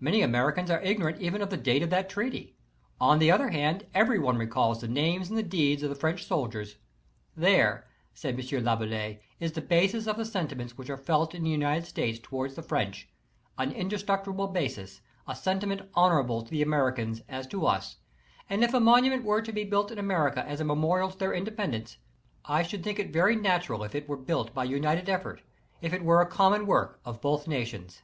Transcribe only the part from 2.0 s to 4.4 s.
treaty. On the other hand, every one